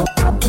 [0.00, 0.39] Bum, bum, bum.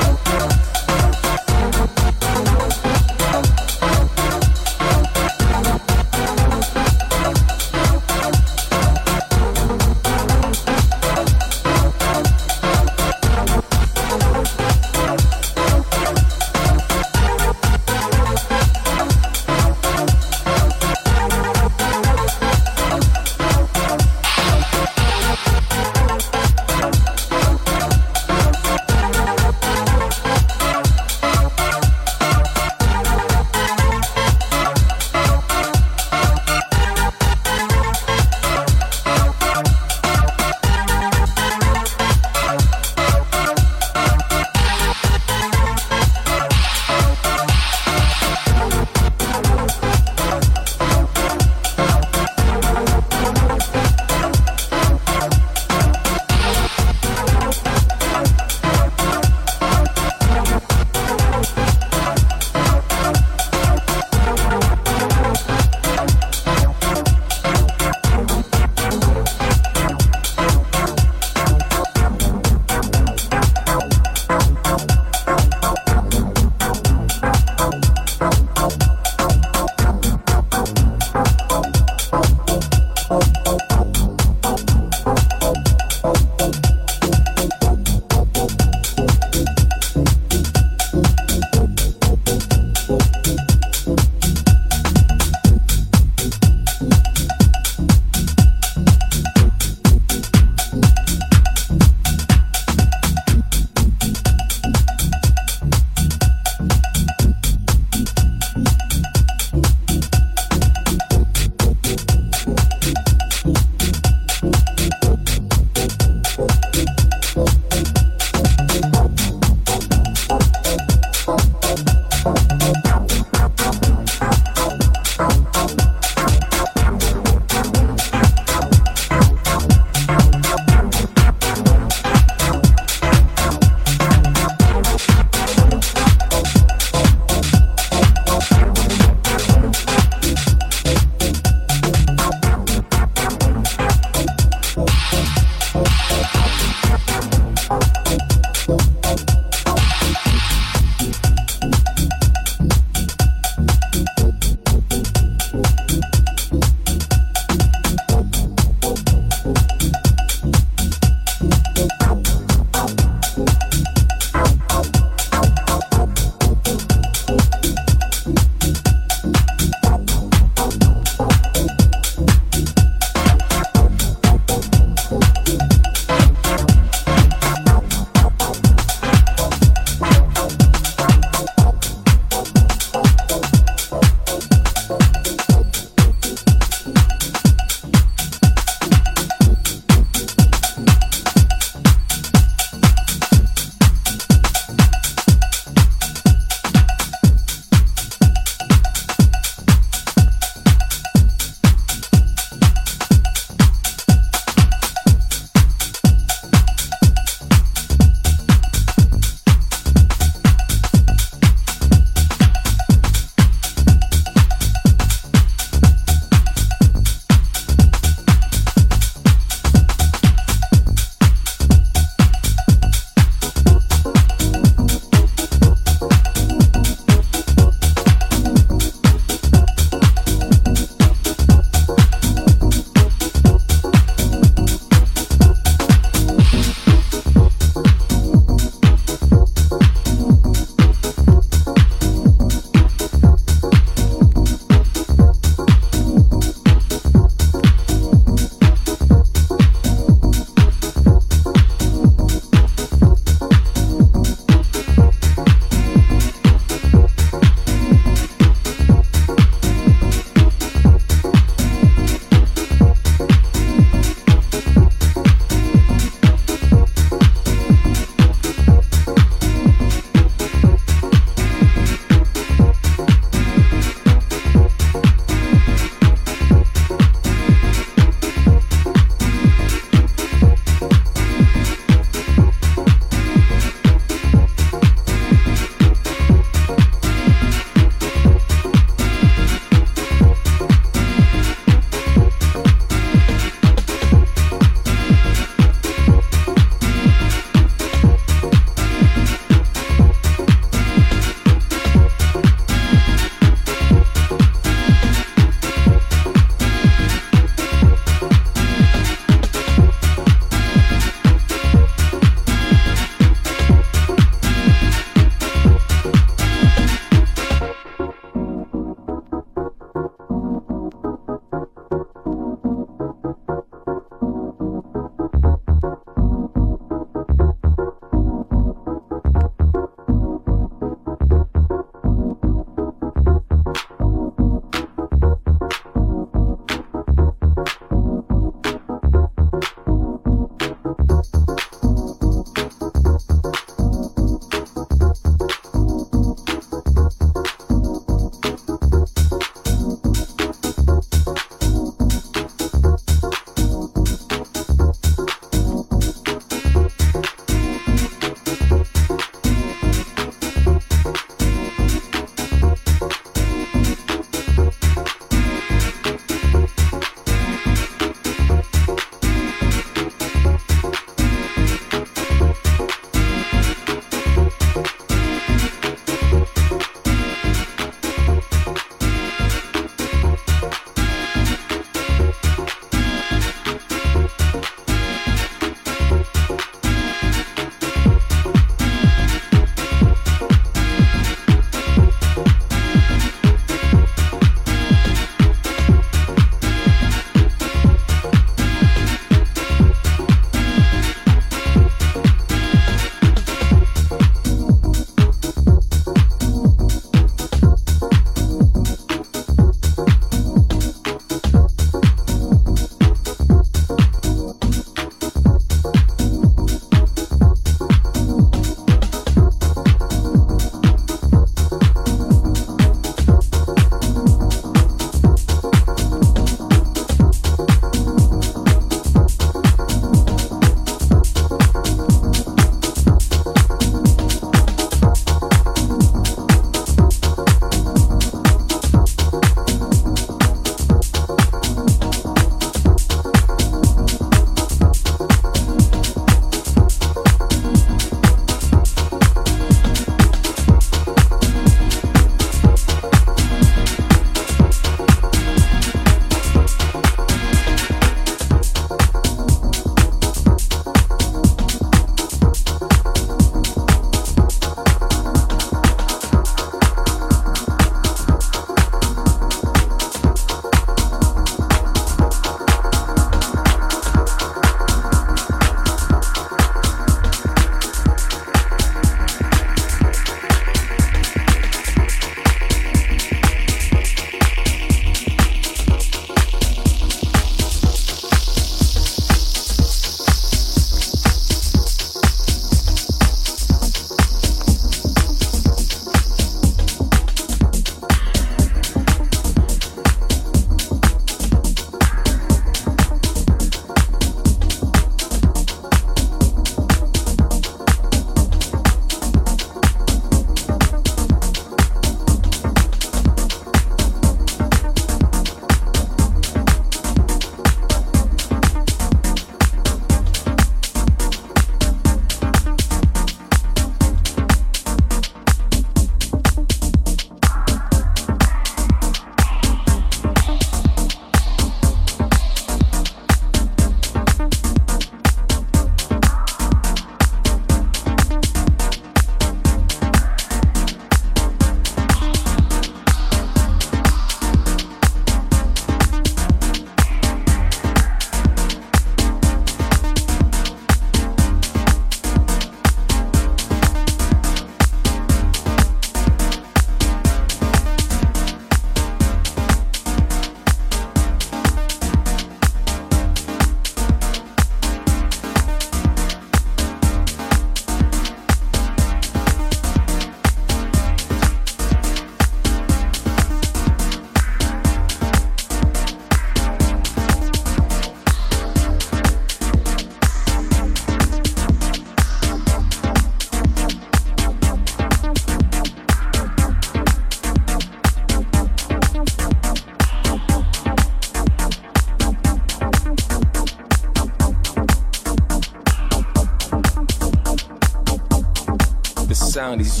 [599.86, 600.00] Is